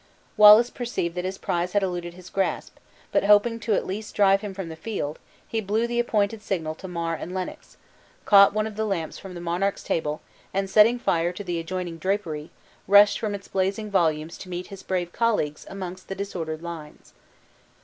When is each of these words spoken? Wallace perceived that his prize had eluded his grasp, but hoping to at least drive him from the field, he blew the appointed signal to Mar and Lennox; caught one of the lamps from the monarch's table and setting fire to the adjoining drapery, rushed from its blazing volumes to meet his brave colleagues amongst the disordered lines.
Wallace 0.35 0.71
perceived 0.71 1.13
that 1.13 1.25
his 1.25 1.37
prize 1.37 1.73
had 1.73 1.83
eluded 1.83 2.15
his 2.15 2.31
grasp, 2.31 2.77
but 3.11 3.25
hoping 3.25 3.59
to 3.59 3.75
at 3.75 3.85
least 3.85 4.15
drive 4.15 4.41
him 4.41 4.51
from 4.51 4.67
the 4.67 4.75
field, 4.75 5.19
he 5.47 5.61
blew 5.61 5.85
the 5.85 5.99
appointed 5.99 6.41
signal 6.41 6.73
to 6.73 6.87
Mar 6.87 7.13
and 7.13 7.35
Lennox; 7.35 7.77
caught 8.25 8.51
one 8.51 8.65
of 8.65 8.75
the 8.75 8.85
lamps 8.85 9.19
from 9.19 9.35
the 9.35 9.39
monarch's 9.39 9.83
table 9.83 10.21
and 10.55 10.67
setting 10.71 10.97
fire 10.97 11.31
to 11.31 11.43
the 11.43 11.59
adjoining 11.59 11.99
drapery, 11.99 12.49
rushed 12.87 13.19
from 13.19 13.35
its 13.35 13.47
blazing 13.47 13.91
volumes 13.91 14.39
to 14.39 14.49
meet 14.49 14.65
his 14.73 14.81
brave 14.81 15.11
colleagues 15.13 15.67
amongst 15.69 16.07
the 16.07 16.15
disordered 16.15 16.63
lines. 16.63 17.13